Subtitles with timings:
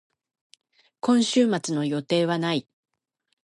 [0.99, 2.67] 今週末の予定はない。